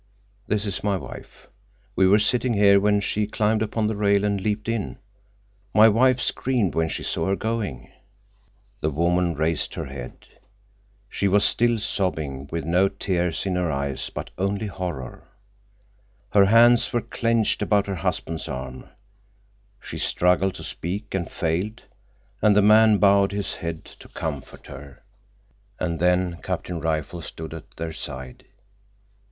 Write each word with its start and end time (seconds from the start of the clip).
"This 0.47 0.65
is 0.65 0.83
my 0.83 0.97
wife. 0.97 1.45
We 1.95 2.07
were 2.07 2.17
sitting 2.17 2.55
here 2.55 2.79
when 2.79 3.01
she 3.01 3.27
climbed 3.27 3.61
upon 3.61 3.85
the 3.85 3.95
rail 3.95 4.25
and 4.25 4.41
leaped 4.41 4.67
in. 4.67 4.97
My 5.75 5.89
wife 5.89 6.19
screamed 6.19 6.73
when 6.73 6.89
she 6.89 7.03
saw 7.03 7.27
her 7.27 7.35
going." 7.35 7.87
The 8.79 8.89
woman 8.89 9.35
raised 9.35 9.75
her 9.75 9.85
head. 9.85 10.25
She 11.07 11.27
was 11.27 11.43
still 11.43 11.77
sobbing, 11.77 12.49
with 12.51 12.65
no 12.65 12.87
tears 12.89 13.45
in 13.45 13.53
her 13.53 13.71
eyes, 13.71 14.09
but 14.09 14.31
only 14.39 14.65
horror. 14.65 15.27
Her 16.31 16.45
hands 16.45 16.91
were 16.91 17.01
clenched 17.01 17.61
about 17.61 17.85
her 17.85 17.97
husband's 17.97 18.47
arm. 18.47 18.85
She 19.79 19.99
struggled 19.99 20.55
to 20.55 20.63
speak 20.63 21.13
and 21.13 21.29
failed, 21.29 21.83
and 22.41 22.55
the 22.55 22.63
man 22.63 22.97
bowed 22.97 23.33
his 23.33 23.53
head 23.53 23.85
to 23.85 24.07
comfort 24.07 24.65
her. 24.65 25.03
And 25.79 25.99
then 25.99 26.39
Captain 26.41 26.79
Rifle 26.81 27.21
stood 27.21 27.53
at 27.53 27.69
their 27.77 27.93
side. 27.93 28.45